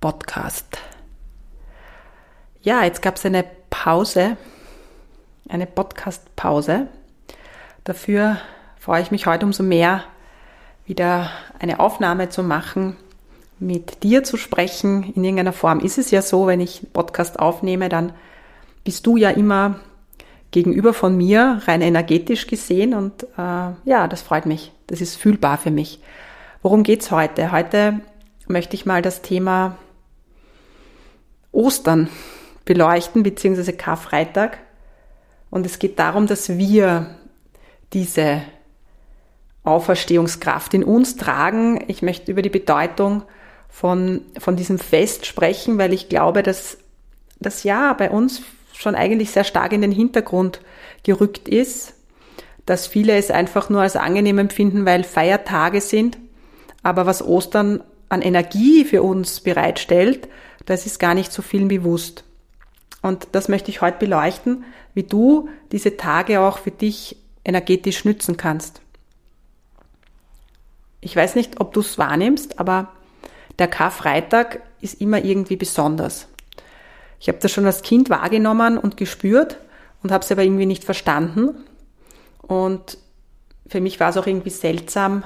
Podcast. 0.00 0.78
Ja, 2.62 2.84
jetzt 2.84 3.02
gab 3.02 3.16
es 3.16 3.24
eine 3.24 3.44
Pause, 3.70 4.36
eine 5.48 5.66
Podcast-Pause. 5.66 6.88
Dafür 7.84 8.38
freue 8.76 9.02
ich 9.02 9.10
mich 9.10 9.26
heute 9.26 9.46
umso 9.46 9.62
mehr, 9.62 10.02
wieder 10.86 11.30
eine 11.58 11.80
Aufnahme 11.80 12.28
zu 12.28 12.42
machen, 12.42 12.96
mit 13.58 14.02
dir 14.02 14.24
zu 14.24 14.36
sprechen. 14.36 15.12
In 15.14 15.24
irgendeiner 15.24 15.52
Form 15.52 15.80
ist 15.80 15.98
es 15.98 16.10
ja 16.10 16.22
so, 16.22 16.46
wenn 16.46 16.60
ich 16.60 16.92
Podcast 16.92 17.38
aufnehme, 17.38 17.88
dann 17.88 18.12
bist 18.84 19.06
du 19.06 19.16
ja 19.16 19.30
immer 19.30 19.80
gegenüber 20.50 20.94
von 20.94 21.16
mir, 21.16 21.60
rein 21.66 21.82
energetisch 21.82 22.46
gesehen. 22.46 22.94
Und 22.94 23.24
äh, 23.38 23.70
ja, 23.84 24.08
das 24.08 24.22
freut 24.22 24.46
mich. 24.46 24.72
Das 24.86 25.00
ist 25.00 25.16
fühlbar 25.16 25.58
für 25.58 25.70
mich. 25.70 26.00
Worum 26.62 26.82
geht's 26.82 27.10
heute? 27.10 27.52
Heute 27.52 28.00
möchte 28.46 28.74
ich 28.74 28.86
mal 28.86 29.02
das 29.02 29.22
Thema 29.22 29.76
Ostern 31.56 32.08
beleuchten, 32.64 33.22
beziehungsweise 33.22 33.72
Karfreitag. 33.72 34.58
Und 35.50 35.64
es 35.64 35.78
geht 35.78 35.98
darum, 35.98 36.26
dass 36.26 36.58
wir 36.58 37.16
diese 37.92 38.42
Auferstehungskraft 39.64 40.74
in 40.74 40.84
uns 40.84 41.16
tragen. 41.16 41.82
Ich 41.88 42.02
möchte 42.02 42.30
über 42.30 42.42
die 42.42 42.50
Bedeutung 42.50 43.22
von, 43.68 44.20
von 44.38 44.56
diesem 44.56 44.78
Fest 44.78 45.26
sprechen, 45.26 45.78
weil 45.78 45.92
ich 45.92 46.08
glaube, 46.08 46.42
dass 46.42 46.78
das 47.40 47.62
Jahr 47.62 47.96
bei 47.96 48.10
uns 48.10 48.42
schon 48.72 48.94
eigentlich 48.94 49.30
sehr 49.30 49.44
stark 49.44 49.72
in 49.72 49.80
den 49.80 49.92
Hintergrund 49.92 50.60
gerückt 51.02 51.48
ist, 51.48 51.94
dass 52.66 52.86
viele 52.86 53.16
es 53.16 53.30
einfach 53.30 53.70
nur 53.70 53.80
als 53.80 53.96
angenehm 53.96 54.38
empfinden, 54.38 54.84
weil 54.84 55.04
Feiertage 55.04 55.80
sind. 55.80 56.18
Aber 56.82 57.06
was 57.06 57.22
Ostern 57.22 57.82
an 58.08 58.22
Energie 58.22 58.84
für 58.84 59.02
uns 59.02 59.40
bereitstellt, 59.40 60.28
das 60.66 60.86
ist 60.86 60.98
gar 60.98 61.14
nicht 61.14 61.32
so 61.32 61.42
vielen 61.42 61.68
bewusst. 61.68 62.24
Und 63.02 63.28
das 63.32 63.48
möchte 63.48 63.70
ich 63.70 63.80
heute 63.80 63.98
beleuchten, 63.98 64.64
wie 64.94 65.04
du 65.04 65.48
diese 65.72 65.96
Tage 65.96 66.40
auch 66.40 66.58
für 66.58 66.70
dich 66.70 67.16
energetisch 67.44 68.04
nützen 68.04 68.36
kannst. 68.36 68.80
Ich 71.00 71.14
weiß 71.14 71.36
nicht, 71.36 71.60
ob 71.60 71.72
du 71.72 71.80
es 71.80 71.98
wahrnimmst, 71.98 72.58
aber 72.58 72.92
der 73.58 73.68
Karfreitag 73.68 74.60
ist 74.80 75.00
immer 75.00 75.24
irgendwie 75.24 75.56
besonders. 75.56 76.26
Ich 77.20 77.28
habe 77.28 77.38
das 77.38 77.52
schon 77.52 77.66
als 77.66 77.82
Kind 77.82 78.10
wahrgenommen 78.10 78.76
und 78.76 78.96
gespürt 78.96 79.58
und 80.02 80.12
habe 80.12 80.24
es 80.24 80.32
aber 80.32 80.42
irgendwie 80.42 80.66
nicht 80.66 80.84
verstanden. 80.84 81.54
Und 82.42 82.98
für 83.68 83.80
mich 83.80 84.00
war 84.00 84.10
es 84.10 84.16
auch 84.16 84.26
irgendwie 84.26 84.50
seltsam, 84.50 85.24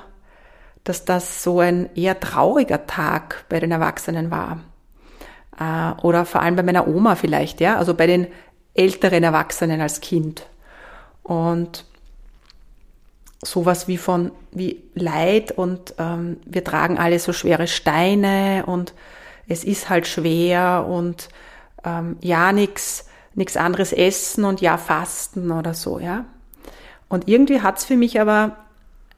dass 0.84 1.04
das 1.04 1.42
so 1.42 1.60
ein 1.60 1.94
eher 1.94 2.18
trauriger 2.20 2.86
Tag 2.86 3.44
bei 3.48 3.60
den 3.60 3.70
Erwachsenen 3.70 4.30
war. 4.30 4.60
Äh, 5.60 5.92
oder 6.02 6.24
vor 6.24 6.42
allem 6.42 6.56
bei 6.56 6.64
meiner 6.64 6.88
Oma 6.88 7.14
vielleicht, 7.14 7.60
ja, 7.60 7.76
also 7.76 7.94
bei 7.94 8.08
den 8.08 8.26
älteren 8.74 9.22
Erwachsenen 9.22 9.80
als 9.80 10.00
Kind. 10.00 10.46
Und 11.22 11.84
sowas 13.44 13.88
wie 13.88 13.96
von 13.96 14.32
wie 14.50 14.82
Leid 14.94 15.52
und 15.52 15.94
ähm, 15.98 16.38
wir 16.44 16.64
tragen 16.64 16.98
alle 16.98 17.18
so 17.18 17.32
schwere 17.32 17.68
Steine 17.68 18.64
und 18.66 18.92
es 19.48 19.64
ist 19.64 19.88
halt 19.88 20.06
schwer 20.06 20.86
und 20.88 21.28
ähm, 21.84 22.16
ja 22.20 22.52
nichts 22.52 23.06
nichts 23.34 23.56
anderes 23.56 23.92
essen 23.92 24.44
und 24.44 24.60
ja 24.60 24.76
fasten 24.76 25.52
oder 25.52 25.72
so, 25.72 25.98
ja. 26.00 26.24
Und 27.08 27.28
irgendwie 27.28 27.62
hat's 27.62 27.84
für 27.84 27.96
mich 27.96 28.20
aber 28.20 28.56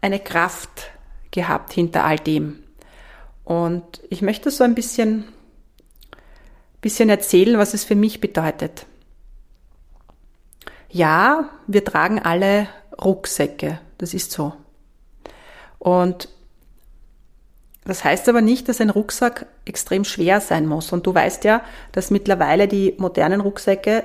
eine 0.00 0.20
Kraft 0.20 0.90
gehabt 1.30 1.72
hinter 1.72 2.04
all 2.04 2.18
dem. 2.18 2.62
Und 3.44 4.00
ich 4.08 4.22
möchte 4.22 4.50
so 4.50 4.64
ein 4.64 4.74
bisschen, 4.74 5.24
bisschen 6.82 7.08
erzählen, 7.08 7.56
was 7.56 7.72
es 7.72 7.84
für 7.84 7.94
mich 7.94 8.20
bedeutet. 8.20 8.84
Ja, 10.90 11.48
wir 11.66 11.84
tragen 11.84 12.18
alle 12.18 12.68
Rucksäcke, 13.02 13.80
das 13.96 14.12
ist 14.12 14.30
so. 14.30 14.52
Und 15.78 16.28
das 17.84 18.04
heißt 18.04 18.28
aber 18.28 18.42
nicht, 18.42 18.68
dass 18.68 18.80
ein 18.80 18.90
Rucksack 18.90 19.46
extrem 19.64 20.04
schwer 20.04 20.40
sein 20.40 20.66
muss. 20.66 20.92
Und 20.92 21.06
du 21.06 21.14
weißt 21.14 21.44
ja, 21.44 21.62
dass 21.92 22.10
mittlerweile 22.10 22.68
die 22.68 22.94
modernen 22.98 23.40
Rucksäcke, 23.40 24.04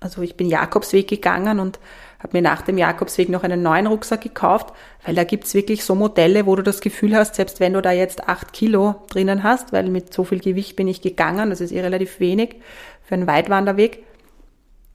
also 0.00 0.22
ich 0.22 0.36
bin 0.36 0.48
Jakobsweg 0.48 1.08
gegangen 1.08 1.58
und 1.58 1.80
habe 2.22 2.36
mir 2.36 2.42
nach 2.42 2.62
dem 2.62 2.78
Jakobsweg 2.78 3.28
noch 3.28 3.42
einen 3.42 3.62
neuen 3.62 3.86
Rucksack 3.86 4.20
gekauft, 4.20 4.72
weil 5.04 5.14
da 5.14 5.24
gibt's 5.24 5.54
wirklich 5.54 5.84
so 5.84 5.94
Modelle, 5.94 6.46
wo 6.46 6.54
du 6.54 6.62
das 6.62 6.80
Gefühl 6.80 7.16
hast, 7.16 7.34
selbst 7.34 7.60
wenn 7.60 7.72
du 7.72 7.82
da 7.82 7.90
jetzt 7.92 8.28
acht 8.28 8.52
Kilo 8.52 8.94
drinnen 9.10 9.42
hast, 9.42 9.72
weil 9.72 9.88
mit 9.88 10.14
so 10.14 10.24
viel 10.24 10.40
Gewicht 10.40 10.76
bin 10.76 10.88
ich 10.88 11.00
gegangen, 11.00 11.50
das 11.50 11.60
ist 11.60 11.72
eh 11.72 11.80
relativ 11.80 12.20
wenig 12.20 12.56
für 13.02 13.14
einen 13.14 13.26
Weitwanderweg, 13.26 14.04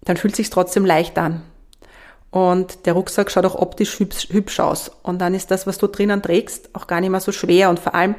dann 0.03 0.17
fühlt 0.17 0.35
sich's 0.35 0.49
trotzdem 0.49 0.85
leicht 0.85 1.17
an. 1.17 1.41
Und 2.29 2.85
der 2.85 2.93
Rucksack 2.93 3.31
schaut 3.31 3.45
auch 3.45 3.55
optisch 3.55 3.99
hübsch, 3.99 4.27
hübsch 4.29 4.59
aus. 4.59 4.91
Und 5.01 5.19
dann 5.19 5.33
ist 5.33 5.49
das, 5.49 5.65
was 5.65 5.77
du 5.77 5.87
drinnen 5.87 6.21
trägst, 6.21 6.69
auch 6.73 6.87
gar 6.87 7.01
nicht 7.01 7.09
mehr 7.09 7.19
so 7.19 7.31
schwer. 7.31 7.69
Und 7.69 7.79
vor 7.79 7.95
allem, 7.95 8.15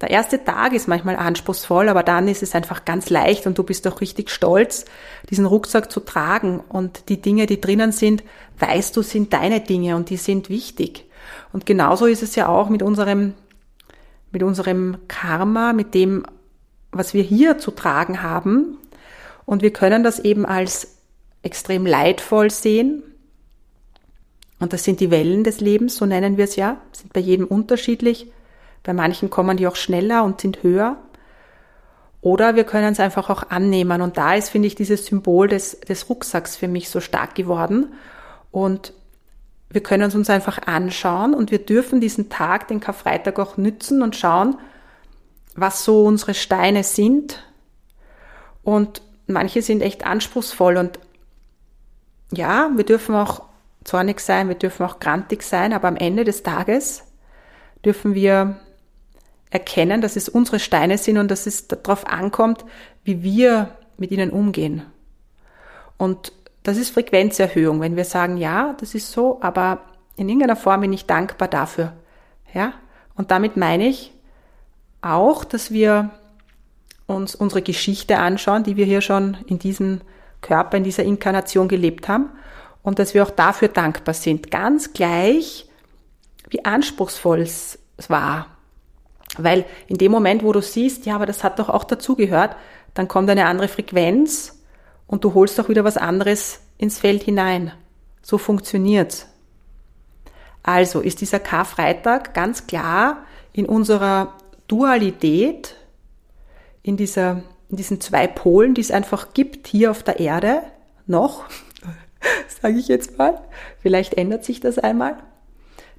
der 0.00 0.10
erste 0.10 0.42
Tag 0.42 0.72
ist 0.72 0.88
manchmal 0.88 1.16
anspruchsvoll, 1.16 1.88
aber 1.88 2.02
dann 2.02 2.26
ist 2.26 2.42
es 2.42 2.54
einfach 2.54 2.84
ganz 2.84 3.10
leicht 3.10 3.46
und 3.46 3.56
du 3.58 3.62
bist 3.62 3.86
auch 3.86 4.00
richtig 4.00 4.30
stolz, 4.30 4.86
diesen 5.30 5.46
Rucksack 5.46 5.90
zu 5.92 6.00
tragen. 6.00 6.60
Und 6.68 7.08
die 7.08 7.20
Dinge, 7.20 7.46
die 7.46 7.60
drinnen 7.60 7.92
sind, 7.92 8.24
weißt 8.58 8.96
du, 8.96 9.02
sind 9.02 9.32
deine 9.32 9.60
Dinge 9.60 9.94
und 9.94 10.10
die 10.10 10.16
sind 10.16 10.48
wichtig. 10.48 11.04
Und 11.52 11.64
genauso 11.64 12.06
ist 12.06 12.22
es 12.24 12.34
ja 12.34 12.48
auch 12.48 12.68
mit 12.68 12.82
unserem, 12.82 13.34
mit 14.32 14.42
unserem 14.42 14.96
Karma, 15.06 15.72
mit 15.72 15.94
dem, 15.94 16.26
was 16.90 17.14
wir 17.14 17.22
hier 17.22 17.58
zu 17.58 17.70
tragen 17.70 18.22
haben. 18.22 18.78
Und 19.46 19.62
wir 19.62 19.72
können 19.72 20.02
das 20.02 20.18
eben 20.18 20.44
als 20.44 20.96
extrem 21.42 21.86
leidvoll 21.86 22.50
sehen, 22.50 23.04
und 24.60 24.72
das 24.72 24.84
sind 24.84 25.00
die 25.00 25.10
Wellen 25.10 25.44
des 25.44 25.60
Lebens, 25.60 25.96
so 25.96 26.06
nennen 26.06 26.38
wir 26.38 26.44
es 26.44 26.56
ja, 26.56 26.80
sind 26.92 27.12
bei 27.12 27.20
jedem 27.20 27.46
unterschiedlich. 27.46 28.28
Bei 28.84 28.92
manchen 28.92 29.30
kommen 29.30 29.56
die 29.56 29.66
auch 29.66 29.76
schneller 29.76 30.22
und 30.22 30.40
sind 30.40 30.62
höher. 30.62 30.96
Oder 32.20 32.54
wir 32.54 32.64
können 32.64 32.92
es 32.92 33.00
einfach 33.00 33.28
auch 33.28 33.50
annehmen. 33.50 34.00
Und 34.00 34.16
da 34.16 34.34
ist, 34.34 34.50
finde 34.50 34.68
ich, 34.68 34.76
dieses 34.76 35.06
Symbol 35.06 35.48
des, 35.48 35.80
des 35.80 36.08
Rucksacks 36.08 36.56
für 36.56 36.68
mich 36.68 36.88
so 36.88 37.00
stark 37.00 37.34
geworden. 37.34 37.92
Und 38.50 38.92
wir 39.74 39.82
können 39.82 40.04
es 40.04 40.14
uns 40.14 40.30
einfach 40.30 40.58
anschauen 40.66 41.34
und 41.34 41.50
wir 41.50 41.58
dürfen 41.58 42.00
diesen 42.00 42.30
Tag, 42.30 42.68
den 42.68 42.78
Karfreitag, 42.78 43.40
auch 43.40 43.56
nützen 43.56 44.02
und 44.02 44.14
schauen, 44.14 44.56
was 45.56 45.84
so 45.84 46.04
unsere 46.04 46.34
Steine 46.34 46.84
sind. 46.84 47.42
Und 48.62 49.02
manche 49.26 49.62
sind 49.62 49.82
echt 49.82 50.06
anspruchsvoll 50.06 50.76
und 50.76 51.00
ja, 52.32 52.70
wir 52.76 52.84
dürfen 52.84 53.16
auch 53.16 53.42
zornig 53.82 54.20
sein, 54.20 54.48
wir 54.48 54.54
dürfen 54.54 54.86
auch 54.86 55.00
grantig 55.00 55.42
sein, 55.42 55.72
aber 55.72 55.88
am 55.88 55.96
Ende 55.96 56.24
des 56.24 56.42
Tages 56.42 57.02
dürfen 57.84 58.14
wir 58.14 58.60
erkennen, 59.54 60.00
dass 60.00 60.16
es 60.16 60.28
unsere 60.28 60.58
Steine 60.58 60.98
sind 60.98 61.16
und 61.16 61.30
dass 61.30 61.46
es 61.46 61.68
darauf 61.68 62.06
ankommt, 62.08 62.64
wie 63.04 63.22
wir 63.22 63.70
mit 63.96 64.10
ihnen 64.10 64.30
umgehen. 64.30 64.82
Und 65.96 66.32
das 66.64 66.76
ist 66.76 66.90
Frequenzerhöhung, 66.90 67.80
wenn 67.80 67.94
wir 67.94 68.04
sagen, 68.04 68.36
ja, 68.36 68.74
das 68.80 68.96
ist 68.96 69.12
so, 69.12 69.40
aber 69.42 69.82
in 70.16 70.28
irgendeiner 70.28 70.56
Form 70.56 70.80
bin 70.80 70.92
ich 70.92 71.06
dankbar 71.06 71.46
dafür. 71.46 71.92
Ja? 72.52 72.72
Und 73.14 73.30
damit 73.30 73.56
meine 73.56 73.86
ich 73.86 74.12
auch, 75.02 75.44
dass 75.44 75.70
wir 75.70 76.10
uns 77.06 77.36
unsere 77.36 77.62
Geschichte 77.62 78.18
anschauen, 78.18 78.64
die 78.64 78.76
wir 78.76 78.86
hier 78.86 79.02
schon 79.02 79.36
in 79.46 79.60
diesem 79.60 80.00
Körper, 80.40 80.78
in 80.78 80.84
dieser 80.84 81.04
Inkarnation 81.04 81.68
gelebt 81.68 82.08
haben 82.08 82.30
und 82.82 82.98
dass 82.98 83.14
wir 83.14 83.22
auch 83.22 83.30
dafür 83.30 83.68
dankbar 83.68 84.14
sind. 84.14 84.50
Ganz 84.50 84.92
gleich, 84.92 85.68
wie 86.48 86.64
anspruchsvoll 86.64 87.40
es 87.40 87.78
war. 88.08 88.53
Weil 89.38 89.64
in 89.88 89.98
dem 89.98 90.12
Moment, 90.12 90.42
wo 90.42 90.52
du 90.52 90.62
siehst, 90.62 91.06
ja, 91.06 91.16
aber 91.16 91.26
das 91.26 91.44
hat 91.44 91.58
doch 91.58 91.68
auch 91.68 91.84
dazugehört, 91.84 92.56
dann 92.94 93.08
kommt 93.08 93.28
eine 93.28 93.46
andere 93.46 93.68
Frequenz 93.68 94.62
und 95.06 95.24
du 95.24 95.34
holst 95.34 95.58
auch 95.60 95.68
wieder 95.68 95.84
was 95.84 95.96
anderes 95.96 96.60
ins 96.78 96.98
Feld 96.98 97.22
hinein. 97.22 97.72
So 98.22 98.38
funktioniert's. 98.38 99.26
Also 100.62 101.00
ist 101.00 101.20
dieser 101.20 101.40
Karfreitag 101.40 102.32
ganz 102.32 102.66
klar 102.66 103.24
in 103.52 103.66
unserer 103.66 104.34
Dualität, 104.66 105.76
in, 106.82 106.96
dieser, 106.96 107.42
in 107.68 107.76
diesen 107.76 108.00
zwei 108.00 108.26
Polen, 108.26 108.74
die 108.74 108.80
es 108.80 108.90
einfach 108.90 109.34
gibt 109.34 109.66
hier 109.66 109.90
auf 109.90 110.02
der 110.02 110.20
Erde, 110.20 110.62
noch, 111.06 111.44
sage 112.62 112.78
ich 112.78 112.88
jetzt 112.88 113.18
mal, 113.18 113.42
vielleicht 113.80 114.14
ändert 114.14 114.44
sich 114.44 114.60
das 114.60 114.78
einmal. 114.78 115.18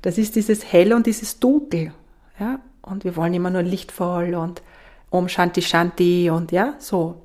Das 0.02 0.18
ist 0.18 0.36
dieses 0.36 0.72
Hell 0.72 0.94
und 0.94 1.06
dieses 1.06 1.40
Dunkel. 1.40 1.94
Ja? 2.40 2.60
Und 2.86 3.04
wir 3.04 3.16
wollen 3.16 3.34
immer 3.34 3.50
nur 3.50 3.64
lichtvoll 3.64 4.36
und 4.36 4.62
Om 5.10 5.28
Shanti 5.28 5.62
Shanti 5.62 6.30
und 6.30 6.52
ja, 6.52 6.76
so. 6.78 7.22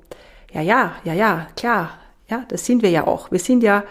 Ja, 0.51 0.61
ja, 0.61 0.95
ja, 1.03 1.13
ja, 1.13 1.47
klar. 1.55 1.91
Ja, 2.27 2.45
das 2.47 2.65
sind 2.65 2.81
wir 2.81 2.89
ja 2.89 3.05
auch. 3.05 3.31
Wir 3.31 3.39
sind 3.39 3.61
ja, 3.61 3.83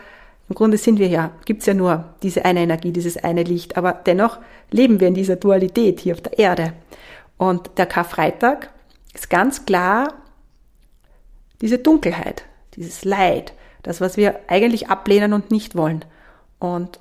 im 0.49 0.55
Grunde 0.55 0.79
sind 0.79 0.99
wir 0.99 1.09
ja, 1.09 1.31
gibt's 1.45 1.67
ja 1.67 1.75
nur 1.75 2.05
diese 2.23 2.45
eine 2.45 2.61
Energie, 2.61 2.93
dieses 2.93 3.17
eine 3.19 3.43
Licht, 3.43 3.77
aber 3.77 3.93
dennoch 3.93 4.39
leben 4.71 4.99
wir 4.99 5.09
in 5.09 5.15
dieser 5.15 5.37
Dualität 5.37 6.01
hier 6.01 6.15
auf 6.15 6.23
der 6.23 6.39
Erde. 6.39 6.73
Und 7.37 7.71
der 7.77 7.87
Karfreitag 7.87 8.71
ist 9.15 9.31
ganz 9.31 9.65
klar 9.65 10.15
diese 11.61 11.79
Dunkelheit, 11.79 12.45
dieses 12.75 13.05
Leid, 13.05 13.53
das, 13.83 14.01
was 14.01 14.17
wir 14.17 14.41
eigentlich 14.49 14.89
ablehnen 14.89 15.33
und 15.33 15.51
nicht 15.51 15.77
wollen. 15.77 16.05
Und 16.59 16.99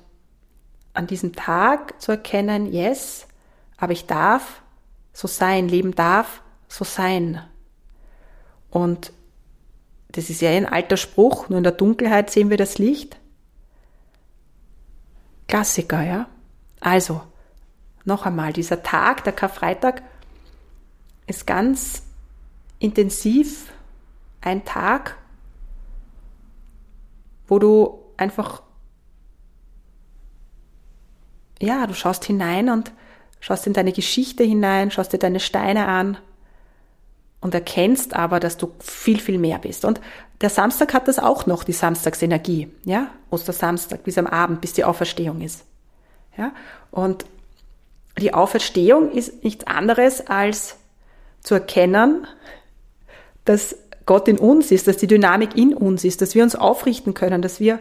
an 0.94 1.06
diesem 1.06 1.34
Tag 1.34 2.00
zu 2.00 2.12
erkennen, 2.12 2.72
yes, 2.72 3.26
aber 3.80 3.92
ich 3.92 4.06
darf 4.06 4.62
so 5.12 5.26
sein, 5.26 5.68
leben 5.68 5.94
darf 5.94 6.42
so 6.68 6.84
sein. 6.84 7.42
Und 8.70 9.12
das 10.12 10.30
ist 10.30 10.40
ja 10.42 10.50
ein 10.50 10.66
alter 10.66 10.96
Spruch, 10.96 11.48
nur 11.48 11.58
in 11.58 11.64
der 11.64 11.72
Dunkelheit 11.72 12.30
sehen 12.30 12.50
wir 12.50 12.56
das 12.56 12.78
Licht. 12.78 13.18
Klassiker, 15.48 16.02
ja. 16.02 16.28
Also, 16.80 17.22
noch 18.04 18.26
einmal, 18.26 18.52
dieser 18.52 18.82
Tag, 18.82 19.24
der 19.24 19.32
Karfreitag, 19.32 20.02
ist 21.26 21.46
ganz 21.46 22.02
intensiv 22.78 23.72
ein 24.40 24.64
Tag, 24.64 25.16
wo 27.46 27.58
du 27.58 28.00
einfach, 28.16 28.62
ja, 31.60 31.86
du 31.86 31.94
schaust 31.94 32.24
hinein 32.24 32.68
und 32.68 32.92
schaust 33.40 33.66
in 33.66 33.72
deine 33.72 33.92
Geschichte 33.92 34.44
hinein, 34.44 34.90
schaust 34.90 35.12
dir 35.12 35.18
deine 35.18 35.40
Steine 35.40 35.86
an 35.86 36.18
und 37.40 37.54
erkennst 37.54 38.14
aber, 38.14 38.38
dass 38.38 38.56
du 38.56 38.72
viel, 38.78 39.18
viel 39.18 39.38
mehr 39.38 39.58
bist. 39.58 39.84
Und 39.84 40.00
der 40.40 40.50
Samstag 40.50 40.94
hat 40.94 41.08
das 41.08 41.18
auch 41.18 41.46
noch, 41.46 41.64
die 41.64 41.72
Samstagsenergie, 41.72 42.68
ja, 42.84 43.08
Ostersamstag 43.30 44.04
bis 44.04 44.18
am 44.18 44.26
Abend, 44.26 44.60
bis 44.60 44.74
die 44.74 44.84
Auferstehung 44.84 45.40
ist. 45.40 45.64
Ja, 46.36 46.52
und 46.90 47.24
die 48.18 48.34
Auferstehung 48.34 49.10
ist 49.10 49.42
nichts 49.42 49.66
anderes 49.66 50.26
als 50.26 50.76
zu 51.40 51.54
erkennen, 51.54 52.26
dass 53.44 53.76
Gott 54.06 54.28
in 54.28 54.38
uns 54.38 54.70
ist, 54.70 54.86
dass 54.86 54.96
die 54.96 55.06
Dynamik 55.06 55.56
in 55.56 55.74
uns 55.74 56.04
ist, 56.04 56.20
dass 56.20 56.34
wir 56.34 56.42
uns 56.42 56.56
aufrichten 56.56 57.14
können, 57.14 57.42
dass 57.42 57.60
wir, 57.60 57.78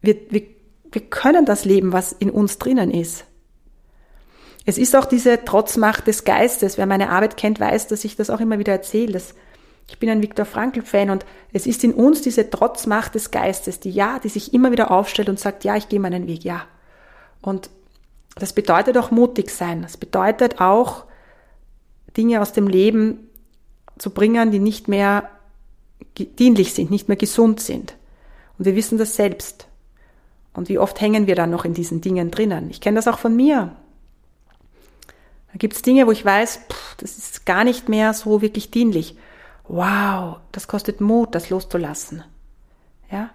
wir, 0.00 0.16
wir, 0.30 0.42
wir 0.92 1.02
können 1.02 1.44
das 1.44 1.64
leben, 1.64 1.92
was 1.92 2.12
in 2.12 2.30
uns 2.30 2.58
drinnen 2.58 2.90
ist. 2.90 3.24
Es 4.64 4.78
ist 4.78 4.94
auch 4.94 5.06
diese 5.06 5.44
Trotzmacht 5.44 6.06
des 6.06 6.24
Geistes. 6.24 6.78
Wer 6.78 6.86
meine 6.86 7.10
Arbeit 7.10 7.36
kennt, 7.36 7.58
weiß, 7.60 7.86
dass 7.88 8.04
ich 8.04 8.16
das 8.16 8.30
auch 8.30 8.40
immer 8.40 8.58
wieder 8.58 8.72
erzähle. 8.72 9.20
Ich 9.88 9.98
bin 9.98 10.10
ein 10.10 10.22
Viktor 10.22 10.44
Frankl-Fan 10.44 11.10
und 11.10 11.24
es 11.52 11.66
ist 11.66 11.82
in 11.84 11.94
uns 11.94 12.20
diese 12.20 12.50
Trotzmacht 12.50 13.14
des 13.14 13.30
Geistes, 13.30 13.80
die 13.80 13.90
ja, 13.90 14.18
die 14.18 14.28
sich 14.28 14.52
immer 14.52 14.70
wieder 14.70 14.90
aufstellt 14.90 15.30
und 15.30 15.40
sagt, 15.40 15.64
ja, 15.64 15.76
ich 15.76 15.88
gehe 15.88 16.00
meinen 16.00 16.26
Weg, 16.26 16.44
ja. 16.44 16.62
Und 17.40 17.70
das 18.34 18.52
bedeutet 18.52 18.98
auch 18.98 19.10
mutig 19.10 19.50
sein. 19.50 19.82
Das 19.82 19.96
bedeutet 19.96 20.60
auch, 20.60 21.04
Dinge 22.16 22.40
aus 22.40 22.52
dem 22.52 22.66
Leben 22.66 23.28
zu 23.96 24.10
bringen, 24.10 24.50
die 24.50 24.58
nicht 24.58 24.88
mehr 24.88 25.30
dienlich 26.18 26.74
sind, 26.74 26.90
nicht 26.90 27.08
mehr 27.08 27.16
gesund 27.16 27.60
sind. 27.60 27.94
Und 28.58 28.64
wir 28.64 28.76
wissen 28.76 28.98
das 28.98 29.16
selbst. 29.16 29.68
Und 30.52 30.68
wie 30.68 30.78
oft 30.78 31.00
hängen 31.00 31.26
wir 31.26 31.36
dann 31.36 31.50
noch 31.50 31.64
in 31.64 31.74
diesen 31.74 32.00
Dingen 32.00 32.30
drinnen? 32.30 32.70
Ich 32.70 32.80
kenne 32.80 32.96
das 32.96 33.08
auch 33.08 33.18
von 33.18 33.36
mir. 33.36 33.76
Da 35.52 35.58
gibt 35.58 35.74
es 35.74 35.82
Dinge, 35.82 36.06
wo 36.06 36.12
ich 36.12 36.24
weiß, 36.24 36.60
pff, 36.70 36.96
das 36.96 37.16
ist 37.16 37.46
gar 37.46 37.64
nicht 37.64 37.88
mehr 37.88 38.12
so 38.14 38.42
wirklich 38.42 38.70
dienlich. 38.70 39.16
Wow, 39.66 40.38
das 40.52 40.68
kostet 40.68 41.00
Mut, 41.00 41.34
das 41.34 41.50
loszulassen. 41.50 42.24
Ja, 43.10 43.30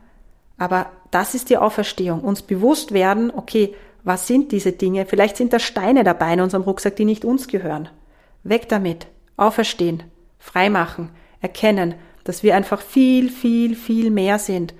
aber 0.58 0.88
das 1.12 1.36
ist 1.36 1.50
die 1.50 1.58
Auferstehung. 1.58 2.22
Uns 2.22 2.42
bewusst 2.42 2.92
werden, 2.94 3.32
okay, 3.36 3.76
was 4.04 4.28
sind 4.28 4.52
diese 4.52 4.72
Dinge? 4.72 5.06
Vielleicht 5.06 5.38
sind 5.38 5.54
da 5.54 5.60
Steine 5.60 6.04
dabei 6.04 6.34
in 6.34 6.42
unserem 6.42 6.64
Rucksack, 6.64 6.96
die 6.96 7.06
nicht 7.06 7.26
uns 7.26 7.48
gehören. 7.48 7.90
Weg 8.44 8.68
damit. 8.70 9.08
Auferstehen. 9.38 10.04
Freimachen. 10.40 11.10
Erkennen, 11.42 11.96
dass 12.24 12.44
wir 12.44 12.56
einfach 12.56 12.82
viel, 12.82 13.30
viel, 13.30 13.76
viel 13.76 14.12
mehr 14.12 14.40
sind 14.40 14.74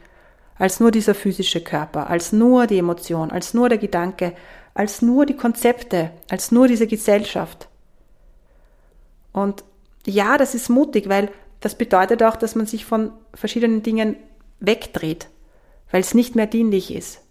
als 0.58 0.80
nur 0.80 0.92
dieser 0.92 1.16
physische 1.16 1.62
Körper, 1.62 2.10
als 2.10 2.32
nur 2.32 2.68
die 2.68 2.78
Emotion, 2.78 3.32
als 3.32 3.54
nur 3.54 3.70
der 3.70 3.78
Gedanke, 3.78 4.34
als 4.74 5.02
nur 5.02 5.26
die 5.26 5.36
Konzepte, 5.36 6.12
als 6.30 6.52
nur 6.52 6.68
diese 6.68 6.88
Gesellschaft. 6.88 7.68
Und 9.32 9.64
ja, 10.06 10.38
das 10.38 10.56
ist 10.56 10.70
mutig, 10.70 11.10
weil 11.10 11.32
das 11.60 11.76
bedeutet 11.76 12.24
auch, 12.24 12.36
dass 12.36 12.56
man 12.56 12.66
sich 12.66 12.86
von 12.86 13.12
verschiedenen 13.34 13.84
Dingen 13.84 14.16
wegdreht, 14.60 15.28
weil 15.92 16.02
es 16.02 16.14
nicht 16.14 16.36
mehr 16.36 16.48
dienlich 16.48 16.94
ist. 16.94 17.22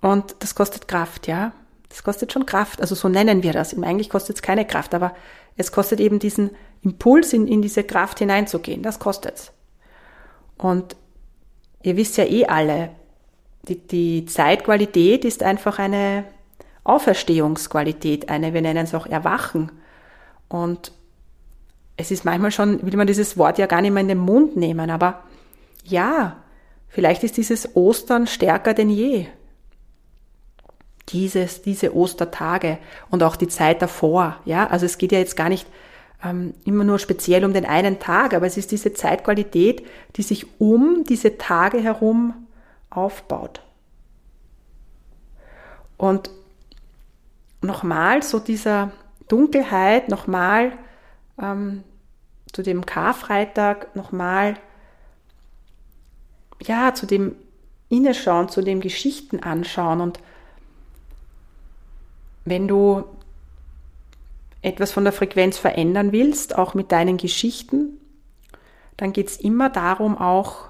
Und 0.00 0.36
das 0.40 0.54
kostet 0.54 0.88
Kraft, 0.88 1.26
ja. 1.26 1.52
Das 1.88 2.02
kostet 2.04 2.32
schon 2.32 2.46
Kraft, 2.46 2.80
also 2.80 2.94
so 2.94 3.08
nennen 3.08 3.42
wir 3.42 3.52
das. 3.52 3.76
Eigentlich 3.76 4.10
kostet 4.10 4.36
es 4.36 4.42
keine 4.42 4.64
Kraft, 4.64 4.94
aber 4.94 5.14
es 5.56 5.72
kostet 5.72 6.00
eben 6.00 6.18
diesen 6.18 6.50
Impuls, 6.82 7.32
in, 7.32 7.48
in 7.48 7.62
diese 7.62 7.82
Kraft 7.82 8.20
hineinzugehen. 8.20 8.82
Das 8.82 8.98
kostet 8.98 9.34
es. 9.34 9.52
Und 10.56 10.96
ihr 11.82 11.96
wisst 11.96 12.16
ja 12.16 12.24
eh 12.24 12.46
alle, 12.46 12.90
die, 13.68 13.78
die 13.78 14.24
Zeitqualität 14.26 15.24
ist 15.24 15.42
einfach 15.42 15.78
eine 15.78 16.24
Auferstehungsqualität, 16.84 18.28
eine, 18.28 18.54
wir 18.54 18.62
nennen 18.62 18.84
es 18.84 18.94
auch 18.94 19.06
Erwachen. 19.06 19.70
Und 20.48 20.92
es 21.96 22.10
ist 22.10 22.24
manchmal 22.24 22.50
schon, 22.50 22.82
will 22.82 22.96
man 22.96 23.06
dieses 23.06 23.36
Wort 23.36 23.58
ja 23.58 23.66
gar 23.66 23.82
nicht 23.82 23.92
mehr 23.92 24.00
in 24.00 24.08
den 24.08 24.18
Mund 24.18 24.56
nehmen, 24.56 24.90
aber 24.90 25.22
ja, 25.84 26.36
vielleicht 26.88 27.22
ist 27.24 27.36
dieses 27.36 27.76
Ostern 27.76 28.26
stärker 28.26 28.74
denn 28.74 28.90
je. 28.90 29.26
Dieses, 31.10 31.62
diese 31.62 31.94
Ostertage 31.94 32.78
und 33.10 33.22
auch 33.22 33.36
die 33.36 33.48
Zeit 33.48 33.82
davor, 33.82 34.36
ja, 34.44 34.68
also 34.68 34.86
es 34.86 34.96
geht 34.96 35.12
ja 35.12 35.18
jetzt 35.18 35.36
gar 35.36 35.48
nicht 35.48 35.66
ähm, 36.22 36.54
immer 36.64 36.84
nur 36.84 36.98
speziell 36.98 37.44
um 37.44 37.52
den 37.52 37.66
einen 37.66 37.98
Tag, 37.98 38.32
aber 38.32 38.46
es 38.46 38.56
ist 38.56 38.70
diese 38.70 38.94
Zeitqualität, 38.94 39.84
die 40.16 40.22
sich 40.22 40.46
um 40.60 41.04
diese 41.08 41.36
Tage 41.36 41.78
herum 41.82 42.34
aufbaut. 42.90 43.62
Und 45.96 46.30
nochmal 47.62 48.22
so 48.22 48.38
dieser 48.38 48.90
Dunkelheit, 49.28 50.08
nochmal 50.08 50.72
ähm, 51.40 51.84
zu 52.52 52.62
dem 52.62 52.84
Karfreitag, 52.84 53.94
nochmal 53.94 54.56
ja, 56.62 56.94
zu 56.94 57.06
dem 57.06 57.36
Inneschauen, 57.88 58.48
zu 58.48 58.62
dem 58.62 58.80
Geschichten 58.80 59.40
anschauen 59.40 60.00
und 60.00 60.20
wenn 62.44 62.68
du 62.68 63.04
etwas 64.62 64.92
von 64.92 65.04
der 65.04 65.12
Frequenz 65.12 65.56
verändern 65.56 66.12
willst, 66.12 66.56
auch 66.56 66.74
mit 66.74 66.92
deinen 66.92 67.16
Geschichten, 67.16 67.98
dann 68.96 69.12
geht 69.12 69.28
es 69.28 69.36
immer 69.38 69.70
darum, 69.70 70.18
auch 70.18 70.68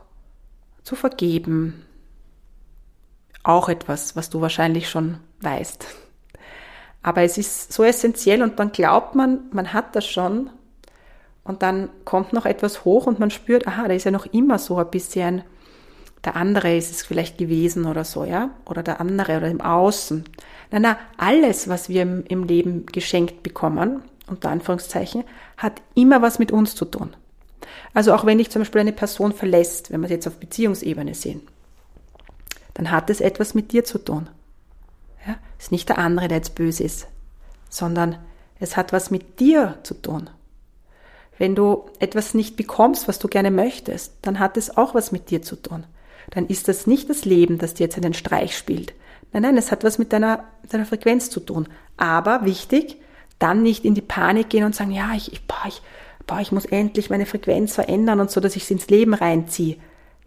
zu 0.82 0.94
vergeben, 0.94 1.84
auch 3.42 3.68
etwas, 3.68 4.16
was 4.16 4.30
du 4.30 4.40
wahrscheinlich 4.40 4.88
schon 4.88 5.18
weißt. 5.40 5.86
Aber 7.02 7.22
es 7.22 7.38
ist 7.38 7.72
so 7.72 7.82
essentiell 7.82 8.42
und 8.42 8.58
dann 8.58 8.72
glaubt 8.72 9.14
man, 9.14 9.40
man 9.52 9.72
hat 9.72 9.96
das 9.96 10.06
schon 10.06 10.50
und 11.44 11.62
dann 11.62 11.88
kommt 12.04 12.32
noch 12.32 12.44
etwas 12.44 12.84
hoch 12.84 13.06
und 13.06 13.18
man 13.18 13.30
spürt, 13.30 13.66
aha, 13.66 13.88
da 13.88 13.94
ist 13.94 14.04
ja 14.04 14.10
noch 14.10 14.26
immer 14.26 14.58
so 14.58 14.76
ein 14.76 14.90
bisschen, 14.90 15.42
der 16.24 16.36
andere 16.36 16.76
ist 16.76 16.90
es 16.90 17.02
vielleicht 17.02 17.38
gewesen 17.38 17.86
oder 17.86 18.04
so, 18.04 18.24
ja, 18.24 18.50
oder 18.66 18.82
der 18.82 19.00
andere 19.00 19.38
oder 19.38 19.48
im 19.48 19.62
Außen. 19.62 20.24
Na, 20.70 20.78
na, 20.78 20.98
alles, 21.16 21.68
was 21.68 21.88
wir 21.88 22.02
im, 22.02 22.24
im 22.28 22.44
Leben 22.44 22.84
geschenkt 22.86 23.42
bekommen, 23.42 24.02
unter 24.26 24.50
Anführungszeichen, 24.50 25.24
hat 25.56 25.80
immer 25.94 26.20
was 26.20 26.38
mit 26.38 26.52
uns 26.52 26.74
zu 26.74 26.84
tun. 26.84 27.16
Also 27.94 28.14
auch 28.14 28.26
wenn 28.26 28.38
dich 28.38 28.50
zum 28.50 28.60
Beispiel 28.60 28.82
eine 28.82 28.92
Person 28.92 29.32
verlässt, 29.32 29.90
wenn 29.90 30.00
wir 30.00 30.06
es 30.06 30.12
jetzt 30.12 30.28
auf 30.28 30.36
Beziehungsebene 30.36 31.14
sehen, 31.14 31.40
dann 32.74 32.90
hat 32.90 33.10
es 33.10 33.20
etwas 33.20 33.54
mit 33.54 33.72
dir 33.72 33.84
zu 33.84 33.98
tun. 33.98 34.28
Ja? 35.26 35.36
Ist 35.58 35.72
nicht 35.72 35.88
der 35.88 35.98
andere, 35.98 36.28
der 36.28 36.38
jetzt 36.38 36.54
böse 36.54 36.84
ist, 36.84 37.06
sondern 37.68 38.16
es 38.58 38.76
hat 38.76 38.92
was 38.92 39.10
mit 39.10 39.40
dir 39.40 39.78
zu 39.82 39.94
tun. 39.94 40.30
Wenn 41.38 41.54
du 41.54 41.88
etwas 41.98 42.34
nicht 42.34 42.56
bekommst, 42.56 43.08
was 43.08 43.18
du 43.18 43.26
gerne 43.26 43.50
möchtest, 43.50 44.12
dann 44.22 44.38
hat 44.38 44.56
es 44.56 44.76
auch 44.76 44.94
was 44.94 45.10
mit 45.10 45.30
dir 45.30 45.40
zu 45.40 45.56
tun. 45.56 45.84
Dann 46.30 46.46
ist 46.46 46.68
das 46.68 46.86
nicht 46.86 47.08
das 47.08 47.24
Leben, 47.24 47.58
das 47.58 47.74
dir 47.74 47.84
jetzt 47.84 47.96
einen 47.96 48.14
Streich 48.14 48.56
spielt. 48.56 48.92
Nein, 49.32 49.42
nein, 49.42 49.56
es 49.56 49.72
hat 49.72 49.82
was 49.84 49.98
mit 49.98 50.12
deiner, 50.12 50.44
deiner 50.68 50.84
Frequenz 50.84 51.30
zu 51.30 51.40
tun. 51.40 51.68
Aber 51.96 52.44
wichtig, 52.44 52.98
dann 53.38 53.62
nicht 53.62 53.84
in 53.84 53.94
die 53.94 54.02
Panik 54.02 54.50
gehen 54.50 54.64
und 54.64 54.74
sagen, 54.74 54.90
ja, 54.90 55.12
ich, 55.14 55.32
ich, 55.32 55.46
boah, 55.46 55.64
ich, 55.66 55.80
boah, 56.26 56.40
ich 56.40 56.52
muss 56.52 56.66
endlich 56.66 57.10
meine 57.10 57.26
Frequenz 57.26 57.74
verändern 57.74 58.20
und 58.20 58.30
so, 58.30 58.40
dass 58.40 58.56
ich 58.56 58.64
es 58.64 58.70
ins 58.70 58.88
Leben 58.88 59.14
reinziehe. 59.14 59.76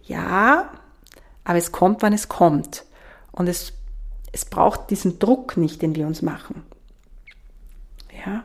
Ja, 0.04 0.72
aber 1.44 1.58
es 1.58 1.72
kommt, 1.72 2.02
wann 2.02 2.14
es 2.14 2.30
kommt. 2.30 2.86
Und 3.32 3.48
es, 3.48 3.74
es 4.32 4.46
braucht 4.46 4.90
diesen 4.90 5.20
Druck 5.20 5.58
nicht, 5.58 5.82
den 5.82 5.96
wir 5.96 6.08
uns 6.08 6.22
machen. 6.22 6.64
Ja. 8.26 8.44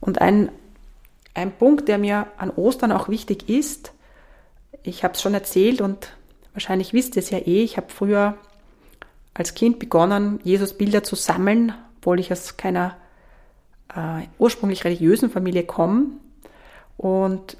Und 0.00 0.20
ein, 0.20 0.50
ein 1.34 1.52
Punkt, 1.52 1.88
der 1.88 1.98
mir 1.98 2.26
an 2.36 2.50
Ostern 2.50 2.92
auch 2.92 3.08
wichtig 3.08 3.48
ist, 3.48 3.92
ich 4.82 5.02
habe 5.04 5.14
es 5.14 5.22
schon 5.22 5.34
erzählt 5.34 5.80
und 5.80 6.12
wahrscheinlich 6.52 6.92
wisst 6.92 7.16
ihr 7.16 7.22
es 7.22 7.30
ja 7.30 7.38
eh, 7.38 7.62
ich 7.62 7.76
habe 7.76 7.88
früher 7.90 8.36
als 9.34 9.54
Kind 9.54 9.78
begonnen, 9.78 10.40
Jesus-Bilder 10.44 11.02
zu 11.02 11.14
sammeln, 11.14 11.72
obwohl 11.98 12.20
ich 12.20 12.32
aus 12.32 12.56
keiner 12.56 12.96
äh, 13.94 14.26
ursprünglich 14.38 14.84
religiösen 14.84 15.30
Familie 15.30 15.64
komme. 15.64 16.06
Und 16.96 17.56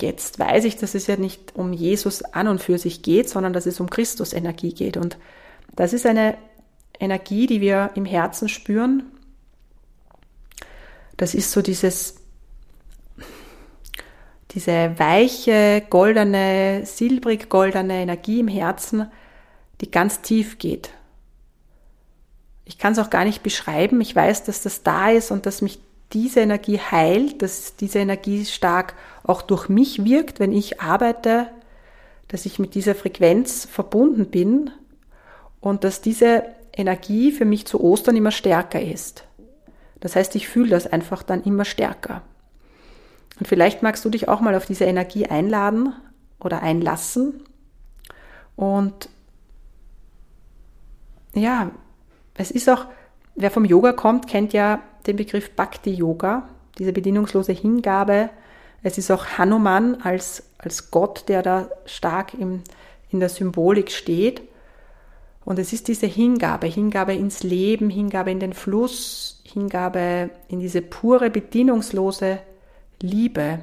jetzt 0.00 0.38
weiß 0.38 0.64
ich, 0.64 0.76
dass 0.76 0.94
es 0.94 1.06
ja 1.06 1.16
nicht 1.16 1.56
um 1.56 1.72
Jesus 1.72 2.22
an 2.22 2.48
und 2.48 2.62
für 2.62 2.78
sich 2.78 3.02
geht, 3.02 3.28
sondern 3.28 3.52
dass 3.52 3.66
es 3.66 3.80
um 3.80 3.88
Christus-Energie 3.88 4.74
geht. 4.74 4.96
Und 4.96 5.16
das 5.74 5.92
ist 5.92 6.06
eine 6.06 6.36
Energie, 7.00 7.46
die 7.46 7.60
wir 7.60 7.90
im 7.94 8.04
Herzen 8.04 8.48
spüren. 8.48 9.04
Das 11.16 11.34
ist 11.34 11.52
so 11.52 11.62
dieses 11.62 12.16
diese 14.52 14.98
weiche, 14.98 15.82
goldene, 15.90 16.82
silbrig-goldene 16.84 18.02
Energie 18.02 18.40
im 18.40 18.48
Herzen, 18.48 19.10
die 19.80 19.90
ganz 19.90 20.22
tief 20.22 20.58
geht. 20.58 20.90
Ich 22.64 22.78
kann 22.78 22.92
es 22.92 22.98
auch 22.98 23.10
gar 23.10 23.24
nicht 23.24 23.42
beschreiben. 23.42 24.00
Ich 24.00 24.14
weiß, 24.14 24.44
dass 24.44 24.62
das 24.62 24.82
da 24.82 25.10
ist 25.10 25.30
und 25.30 25.46
dass 25.46 25.62
mich 25.62 25.80
diese 26.12 26.40
Energie 26.40 26.78
heilt, 26.78 27.42
dass 27.42 27.76
diese 27.76 27.98
Energie 27.98 28.44
stark 28.44 28.94
auch 29.24 29.42
durch 29.42 29.68
mich 29.68 30.04
wirkt, 30.04 30.40
wenn 30.40 30.52
ich 30.52 30.80
arbeite, 30.80 31.48
dass 32.28 32.46
ich 32.46 32.58
mit 32.58 32.74
dieser 32.74 32.94
Frequenz 32.94 33.66
verbunden 33.66 34.26
bin 34.26 34.70
und 35.60 35.84
dass 35.84 36.00
diese 36.00 36.44
Energie 36.72 37.32
für 37.32 37.44
mich 37.44 37.66
zu 37.66 37.82
Ostern 37.82 38.16
immer 38.16 38.30
stärker 38.30 38.80
ist. 38.80 39.24
Das 40.00 40.14
heißt, 40.14 40.36
ich 40.36 40.48
fühle 40.48 40.70
das 40.70 40.86
einfach 40.86 41.22
dann 41.22 41.42
immer 41.42 41.64
stärker. 41.64 42.22
Und 43.38 43.46
vielleicht 43.46 43.82
magst 43.82 44.04
du 44.04 44.10
dich 44.10 44.28
auch 44.28 44.40
mal 44.40 44.54
auf 44.54 44.66
diese 44.66 44.84
Energie 44.84 45.26
einladen 45.26 45.92
oder 46.40 46.62
einlassen. 46.62 47.42
Und 48.56 49.08
ja, 51.34 51.70
es 52.34 52.50
ist 52.50 52.68
auch, 52.68 52.86
wer 53.34 53.50
vom 53.50 53.64
Yoga 53.64 53.92
kommt, 53.92 54.28
kennt 54.28 54.52
ja 54.52 54.80
den 55.06 55.16
Begriff 55.16 55.50
Bhakti 55.50 55.90
Yoga, 55.90 56.48
diese 56.78 56.92
bedingungslose 56.92 57.52
Hingabe. 57.52 58.30
Es 58.82 58.98
ist 58.98 59.10
auch 59.10 59.38
Hanuman 59.38 60.00
als, 60.02 60.44
als 60.58 60.90
Gott, 60.90 61.28
der 61.28 61.42
da 61.42 61.68
stark 61.86 62.34
im, 62.34 62.62
in 63.10 63.20
der 63.20 63.28
Symbolik 63.28 63.90
steht. 63.90 64.42
Und 65.44 65.58
es 65.58 65.72
ist 65.72 65.88
diese 65.88 66.06
Hingabe, 66.06 66.66
Hingabe 66.66 67.14
ins 67.14 67.42
Leben, 67.42 67.88
Hingabe 67.88 68.30
in 68.30 68.40
den 68.40 68.52
Fluss, 68.52 69.42
Hingabe 69.44 70.30
in 70.48 70.60
diese 70.60 70.82
pure, 70.82 71.30
bedingungslose 71.30 72.40
Liebe. 73.00 73.60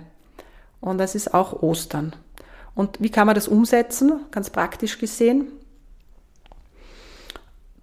Und 0.82 0.98
das 0.98 1.16
ist 1.16 1.34
auch 1.34 1.62
Ostern. 1.62 2.16
Und 2.74 3.02
wie 3.02 3.10
kann 3.10 3.28
man 3.28 3.36
das 3.36 3.48
umsetzen, 3.48 4.22
ganz 4.32 4.50
praktisch 4.50 4.98
gesehen? 4.98 5.52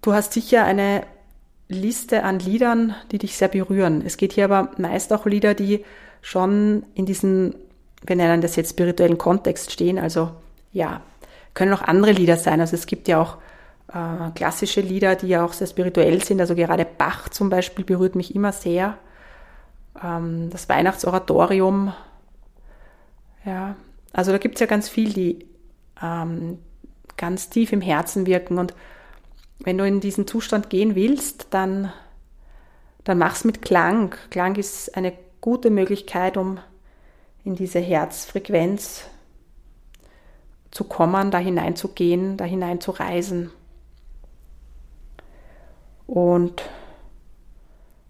Du 0.01 0.13
hast 0.13 0.33
sicher 0.33 0.65
eine 0.65 1.03
Liste 1.67 2.23
an 2.23 2.39
Liedern, 2.39 2.95
die 3.11 3.17
dich 3.17 3.37
sehr 3.37 3.47
berühren. 3.47 4.03
Es 4.05 4.17
geht 4.17 4.33
hier 4.33 4.45
aber 4.45 4.71
meist 4.77 5.11
auch 5.13 5.25
Lieder, 5.25 5.53
die 5.53 5.83
schon 6.21 6.85
in 6.93 7.05
diesem, 7.05 7.55
wir 8.05 8.15
nennen 8.15 8.41
das 8.41 8.55
jetzt 8.55 8.71
spirituellen 8.71 9.17
Kontext 9.17 9.71
stehen. 9.71 9.97
Also 9.97 10.31
ja, 10.71 11.01
können 11.53 11.73
auch 11.73 11.81
andere 11.81 12.11
Lieder 12.11 12.37
sein. 12.37 12.59
Also 12.59 12.75
es 12.75 12.85
gibt 12.85 13.07
ja 13.07 13.21
auch 13.21 13.37
äh, 13.89 14.31
klassische 14.35 14.81
Lieder, 14.81 15.15
die 15.15 15.27
ja 15.27 15.45
auch 15.45 15.53
sehr 15.53 15.67
spirituell 15.67 16.23
sind. 16.23 16.39
Also 16.39 16.55
gerade 16.55 16.85
Bach 16.85 17.29
zum 17.29 17.49
Beispiel 17.49 17.85
berührt 17.85 18.15
mich 18.15 18.35
immer 18.35 18.51
sehr 18.51 18.97
ähm, 20.03 20.49
das 20.49 20.69
Weihnachtsoratorium. 20.69 21.93
Ja, 23.45 23.75
also 24.13 24.31
da 24.31 24.37
gibt 24.37 24.55
es 24.55 24.61
ja 24.61 24.67
ganz 24.67 24.89
viel, 24.89 25.13
die 25.13 25.45
ähm, 26.01 26.59
ganz 27.17 27.49
tief 27.49 27.71
im 27.71 27.81
Herzen 27.81 28.25
wirken. 28.25 28.57
Und 28.57 28.73
wenn 29.59 29.77
du 29.77 29.85
in 29.85 29.99
diesen 29.99 30.27
Zustand 30.27 30.69
gehen 30.69 30.95
willst, 30.95 31.47
dann, 31.51 31.91
dann 33.03 33.17
mach's 33.17 33.43
mit 33.43 33.61
Klang. 33.61 34.15
Klang 34.29 34.55
ist 34.55 34.95
eine 34.95 35.13
gute 35.41 35.69
Möglichkeit, 35.69 36.37
um 36.37 36.59
in 37.43 37.55
diese 37.55 37.79
Herzfrequenz 37.79 39.05
zu 40.71 40.85
kommen, 40.85 41.31
da 41.31 41.37
hineinzugehen, 41.37 42.37
da 42.37 42.45
hinein 42.45 42.81
zu 42.81 42.91
reisen. 42.91 43.51
Und 46.07 46.63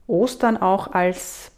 Ostern 0.08 0.58
auch 0.58 0.92
als 0.92 1.52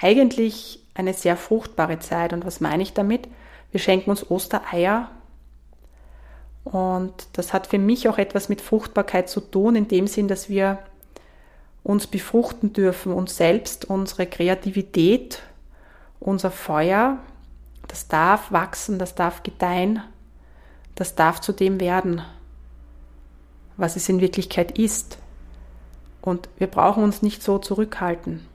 eigentlich 0.00 0.84
eine 0.94 1.14
sehr 1.14 1.36
fruchtbare 1.36 1.98
Zeit. 1.98 2.32
Und 2.32 2.44
was 2.44 2.60
meine 2.60 2.82
ich 2.82 2.92
damit? 2.92 3.28
Wir 3.70 3.80
schenken 3.80 4.10
uns 4.10 4.30
Ostereier. 4.30 5.10
Und 6.70 7.14
das 7.32 7.52
hat 7.52 7.66
für 7.66 7.78
mich 7.78 8.08
auch 8.08 8.18
etwas 8.18 8.48
mit 8.48 8.60
Fruchtbarkeit 8.60 9.28
zu 9.28 9.40
tun, 9.40 9.74
in 9.74 9.88
dem 9.88 10.06
Sinn, 10.06 10.28
dass 10.28 10.48
wir 10.48 10.78
uns 11.82 12.06
befruchten 12.06 12.72
dürfen, 12.72 13.12
uns 13.12 13.36
selbst, 13.36 13.86
unsere 13.86 14.26
Kreativität, 14.26 15.40
unser 16.20 16.50
Feuer. 16.50 17.18
Das 17.86 18.08
darf 18.08 18.52
wachsen, 18.52 18.98
das 18.98 19.14
darf 19.14 19.42
gedeihen, 19.42 20.02
das 20.94 21.14
darf 21.14 21.40
zu 21.40 21.52
dem 21.52 21.80
werden, 21.80 22.20
was 23.78 23.96
es 23.96 24.08
in 24.10 24.20
Wirklichkeit 24.20 24.78
ist. 24.78 25.18
Und 26.20 26.50
wir 26.58 26.66
brauchen 26.66 27.02
uns 27.02 27.22
nicht 27.22 27.42
so 27.42 27.58
zurückhalten 27.58 28.46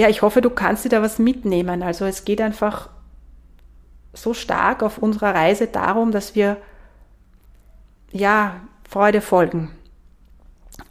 ja, 0.00 0.08
ich 0.08 0.22
hoffe, 0.22 0.40
du 0.40 0.48
kannst 0.48 0.86
dir 0.86 0.88
da 0.88 1.02
was 1.02 1.18
mitnehmen. 1.18 1.82
Also 1.82 2.06
es 2.06 2.24
geht 2.24 2.40
einfach 2.40 2.88
so 4.12 4.34
stark 4.34 4.82
auf 4.82 4.98
unserer 4.98 5.34
Reise 5.34 5.66
darum, 5.66 6.12
dass 6.12 6.34
wir 6.34 6.56
ja 8.10 8.60
Freude 8.88 9.20
folgen. 9.20 9.70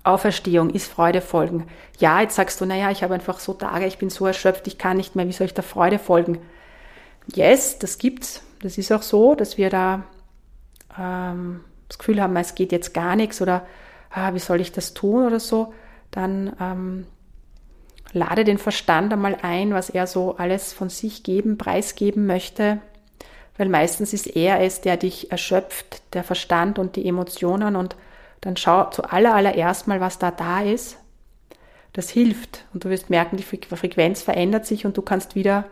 Auferstehung 0.03 0.69
ist 0.69 0.91
Freude 0.91 1.21
folgen. 1.21 1.67
Ja, 1.99 2.21
jetzt 2.21 2.35
sagst 2.35 2.61
du, 2.61 2.65
naja, 2.65 2.91
ich 2.91 3.03
habe 3.03 3.13
einfach 3.13 3.39
so 3.39 3.53
Tage, 3.53 3.85
ich 3.85 3.97
bin 3.97 4.09
so 4.09 4.25
erschöpft, 4.25 4.67
ich 4.67 4.77
kann 4.77 4.97
nicht 4.97 5.15
mehr, 5.15 5.27
wie 5.27 5.33
soll 5.33 5.47
ich 5.47 5.53
da 5.53 5.61
Freude 5.61 5.99
folgen? 5.99 6.39
Yes, 7.33 7.79
das 7.79 7.97
gibt's. 7.97 8.43
Das 8.61 8.77
ist 8.77 8.91
auch 8.91 9.01
so, 9.01 9.35
dass 9.35 9.57
wir 9.57 9.69
da 9.69 10.03
ähm, 10.97 11.61
das 11.87 11.97
Gefühl 11.97 12.21
haben, 12.21 12.35
es 12.37 12.55
geht 12.55 12.71
jetzt 12.71 12.93
gar 12.93 13.15
nichts 13.15 13.41
oder 13.41 13.65
ah, 14.11 14.33
wie 14.33 14.39
soll 14.39 14.61
ich 14.61 14.71
das 14.71 14.93
tun 14.93 15.25
oder 15.25 15.39
so. 15.39 15.73
Dann 16.11 16.55
ähm, 16.59 17.07
lade 18.13 18.43
den 18.43 18.57
Verstand 18.57 19.13
einmal 19.13 19.37
ein, 19.41 19.73
was 19.73 19.89
er 19.89 20.07
so 20.07 20.37
alles 20.37 20.73
von 20.73 20.89
sich 20.89 21.23
geben, 21.23 21.57
preisgeben 21.57 22.25
möchte, 22.25 22.79
weil 23.59 23.67
meistens 23.67 24.13
ist 24.13 24.25
er 24.25 24.61
es, 24.61 24.79
der 24.79 24.95
dich 24.95 25.33
erschöpft, 25.33 26.01
der 26.13 26.23
Verstand 26.23 26.79
und 26.79 26.95
die 26.95 27.05
Emotionen. 27.05 27.75
Und 27.75 27.97
dann 28.39 28.55
schau 28.55 28.89
zuallererst 28.89 29.85
mal, 29.85 29.99
was 29.99 30.17
da 30.17 30.31
da 30.31 30.61
ist. 30.61 30.97
Das 31.91 32.09
hilft. 32.09 32.63
Und 32.73 32.85
du 32.85 32.89
wirst 32.89 33.09
merken, 33.09 33.35
die 33.35 33.43
Frequenz 33.43 34.21
verändert 34.21 34.65
sich 34.65 34.85
und 34.85 34.95
du 34.95 35.01
kannst 35.01 35.35
wieder 35.35 35.65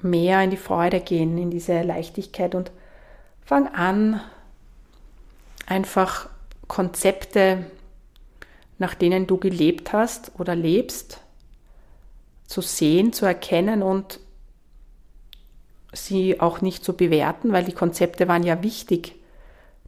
mehr 0.00 0.42
in 0.42 0.50
die 0.50 0.56
Freude 0.56 0.98
gehen, 0.98 1.38
in 1.38 1.52
diese 1.52 1.82
Leichtigkeit. 1.82 2.56
Und 2.56 2.72
fang 3.44 3.68
an, 3.68 4.20
einfach 5.66 6.28
Konzepte, 6.66 7.64
nach 8.78 8.96
denen 8.96 9.28
du 9.28 9.36
gelebt 9.36 9.92
hast 9.92 10.32
oder 10.36 10.56
lebst, 10.56 11.20
zu 12.48 12.60
sehen, 12.60 13.12
zu 13.12 13.24
erkennen 13.24 13.84
und 13.84 14.18
sie 15.92 16.40
auch 16.40 16.60
nicht 16.60 16.84
zu 16.84 16.94
bewerten, 16.94 17.52
weil 17.52 17.64
die 17.64 17.72
Konzepte 17.72 18.28
waren 18.28 18.42
ja 18.42 18.62
wichtig, 18.62 19.14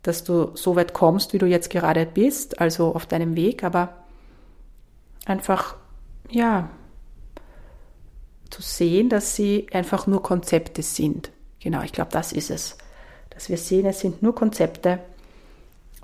dass 0.03 0.23
du 0.23 0.51
so 0.55 0.77
weit 0.77 0.93
kommst, 0.93 1.33
wie 1.33 1.39
du 1.39 1.47
jetzt 1.47 1.71
gerade 1.71 2.05
bist, 2.05 2.61
also 2.61 2.95
auf 2.95 3.07
deinem 3.07 3.37
Weg, 3.37 3.65
aber 3.65 3.95
einfach, 5.25 5.77
ja, 6.31 6.69
zu 8.51 8.61
sehen, 8.61 9.09
dass 9.09 9.35
sie 9.35 9.67
einfach 9.73 10.07
nur 10.07 10.23
Konzepte 10.23 10.83
sind. 10.83 11.31
Genau, 11.61 11.83
ich 11.83 11.93
glaube, 11.93 12.11
das 12.13 12.33
ist 12.33 12.51
es. 12.51 12.77
Dass 13.31 13.49
wir 13.49 13.57
sehen, 13.57 13.87
es 13.87 14.01
sind 14.01 14.23
nur 14.23 14.35
Konzepte 14.35 15.01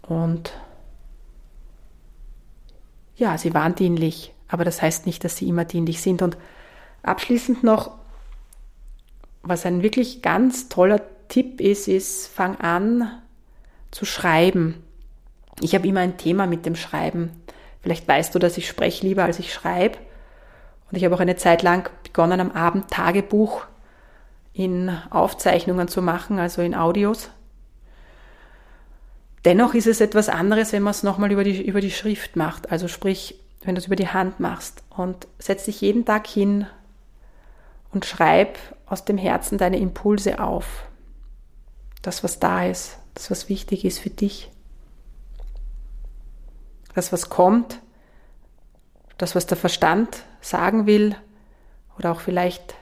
und 0.09 0.53
ja, 3.17 3.37
sie 3.37 3.53
waren 3.53 3.75
dienlich, 3.75 4.33
aber 4.49 4.65
das 4.65 4.81
heißt 4.81 5.05
nicht, 5.05 5.23
dass 5.23 5.37
sie 5.37 5.49
immer 5.49 5.67
dienlich 5.67 6.01
sind. 6.01 6.23
Und 6.23 6.39
abschließend 7.03 7.63
noch, 7.63 8.00
was 9.43 9.67
ein 9.67 9.83
wirklich 9.83 10.23
ganz 10.23 10.69
toller 10.69 11.01
Tipp 11.29 11.61
ist, 11.61 11.89
ist, 11.89 12.27
fang 12.29 12.57
an 12.57 13.11
zu 13.91 14.05
schreiben. 14.05 14.83
Ich 15.61 15.75
habe 15.75 15.87
immer 15.87 16.01
ein 16.01 16.17
Thema 16.17 16.47
mit 16.47 16.67
dem 16.67 16.77
Schreiben. 16.77 17.31
Vielleicht 17.83 18.07
weißt 18.07 18.35
du, 18.35 18.39
dass 18.39 18.59
ich 18.59 18.69
spreche 18.69 19.07
lieber, 19.07 19.25
als 19.25 19.39
ich 19.39 19.53
schreibe. 19.53 19.99
Und 20.91 20.97
ich 20.97 21.05
habe 21.05 21.15
auch 21.15 21.21
eine 21.21 21.37
Zeit 21.37 21.63
lang 21.63 21.91
begonnen, 22.03 22.41
am 22.41 22.51
Abend 22.51 22.91
Tagebuch 22.91 23.67
in 24.53 24.91
Aufzeichnungen 25.11 25.89
zu 25.89 26.03
machen, 26.03 26.39
also 26.39 26.63
in 26.63 26.75
Audios. 26.75 27.31
Dennoch 29.45 29.75
ist 29.75 29.87
es 29.87 30.01
etwas 30.01 30.29
anderes, 30.29 30.73
wenn 30.73 30.83
man 30.83 30.91
es 30.91 31.03
nochmal 31.03 31.33
über 31.33 31.45
die, 31.45 31.65
über 31.67 31.81
die 31.81 31.91
Schrift 31.91 32.37
macht. 32.37 32.71
Also 32.71 32.89
sprich, 32.89 33.37
wenn 33.63 33.75
du 33.75 33.81
es 33.81 33.87
über 33.87 33.97
die 33.97 34.09
Hand 34.09 34.41
machst 34.41 34.83
und 34.91 35.27
setz 35.39 35.65
dich 35.65 35.81
jeden 35.81 36.05
Tag 36.05 36.27
hin 36.27 36.67
und 37.93 38.05
schreib 38.05 38.59
aus 38.87 39.05
dem 39.05 39.19
Herzen 39.19 39.59
deine 39.59 39.79
Impulse 39.79 40.41
auf. 40.41 40.85
Das, 42.03 42.25
was 42.25 42.39
da 42.39 42.65
ist, 42.65 42.99
das, 43.15 43.31
was 43.31 43.49
wichtig 43.49 43.85
ist 43.85 43.99
für 43.99 44.11
dich. 44.11 44.51
Das, 46.95 47.13
was 47.13 47.29
kommt, 47.29 47.81
das, 49.19 49.35
was 49.35 49.47
der 49.47 49.57
Verstand 49.57 50.25
sagen 50.41 50.87
will 50.87 51.15
oder 51.99 52.13
auch 52.13 52.21
vielleicht 52.21 52.75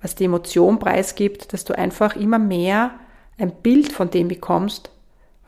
was 0.00 0.14
die 0.14 0.24
Emotion 0.24 0.78
preisgibt, 0.78 1.52
dass 1.52 1.64
du 1.64 1.76
einfach 1.76 2.16
immer 2.16 2.38
mehr 2.38 2.92
ein 3.36 3.52
Bild 3.52 3.92
von 3.92 4.10
dem 4.10 4.28
bekommst, 4.28 4.90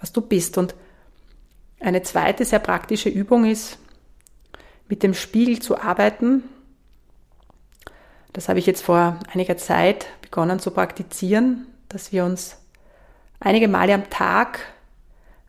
was 0.00 0.12
du 0.12 0.20
bist. 0.20 0.58
Und 0.58 0.74
eine 1.78 2.02
zweite 2.02 2.44
sehr 2.44 2.58
praktische 2.58 3.08
Übung 3.08 3.44
ist, 3.44 3.78
mit 4.88 5.02
dem 5.02 5.14
Spiegel 5.14 5.60
zu 5.60 5.80
arbeiten. 5.80 6.44
Das 8.32 8.48
habe 8.48 8.58
ich 8.58 8.66
jetzt 8.66 8.82
vor 8.82 9.18
einiger 9.32 9.56
Zeit 9.56 10.06
begonnen 10.22 10.60
zu 10.60 10.70
praktizieren, 10.70 11.66
dass 11.88 12.12
wir 12.12 12.24
uns 12.24 12.58
einige 13.40 13.68
Male 13.68 13.94
am 13.94 14.08
Tag 14.10 14.60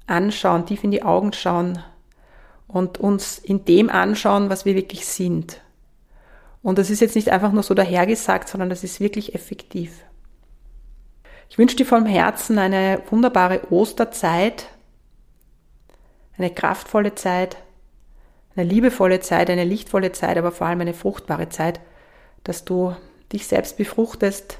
anschauen, 0.08 0.66
tief 0.66 0.84
in 0.84 0.92
die 0.92 1.04
Augen 1.04 1.34
schauen 1.34 1.80
und 2.68 2.98
uns 2.98 3.38
in 3.38 3.66
dem 3.66 3.90
anschauen, 3.90 4.50
was 4.50 4.66
wir 4.66 4.76
wirklich 4.76 5.06
sind. 5.06 5.62
Und 6.64 6.78
das 6.78 6.90
ist 6.90 7.02
jetzt 7.02 7.16
nicht 7.16 7.30
einfach 7.30 7.52
nur 7.52 7.64
so 7.64 7.74
dahergesagt, 7.74 8.48
sondern 8.50 8.70
das 8.70 8.84
ist 8.84 9.00
wirklich 9.00 9.36
effektiv. 9.36 10.04
Ich 11.50 11.58
wünsche 11.58 11.76
dir 11.76 11.86
vom 11.86 12.06
Herzen 12.06 12.58
eine 12.58 13.02
wunderbare 13.10 13.72
Osterzeit, 13.72 14.68
eine 16.38 16.50
kraftvolle 16.50 17.14
Zeit, 17.16 17.58
eine 18.56 18.68
liebevolle 18.68 19.20
Zeit, 19.20 19.50
eine 19.50 19.66
lichtvolle 19.66 20.12
Zeit, 20.12 20.38
aber 20.38 20.52
vor 20.52 20.68
allem 20.68 20.82
eine 20.82 20.94
fruchtbare 20.94 21.50
Zeit, 21.50 21.80
dass 22.44 22.66
du 22.66 22.96
dich 23.32 23.48
selbst 23.48 23.78
befruchtest 23.78 24.60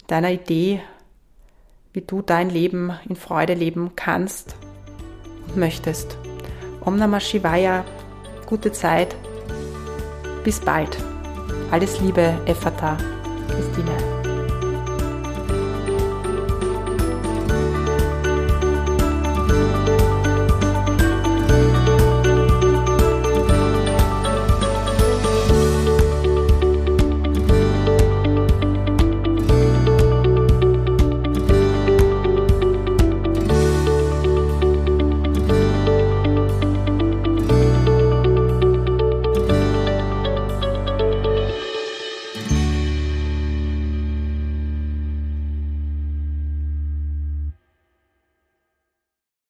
in 0.00 0.06
deiner 0.08 0.30
Idee, 0.30 0.80
wie 1.92 2.00
du 2.00 2.22
dein 2.22 2.50
Leben 2.50 2.92
in 3.08 3.16
Freude 3.16 3.54
leben 3.54 3.92
kannst 3.96 4.56
und 5.46 5.56
möchtest. 5.56 6.16
Om 6.80 6.96
Namah 6.96 7.20
Shivaya, 7.20 7.84
gute 8.46 8.72
Zeit, 8.72 9.14
bis 10.44 10.60
bald. 10.60 10.96
Alles 11.70 12.00
Liebe, 12.00 12.40
Effata, 12.46 12.96
Christine. 13.48 14.17